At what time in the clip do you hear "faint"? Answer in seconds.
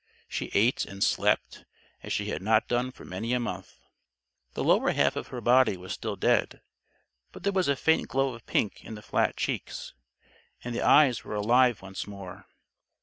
7.75-8.07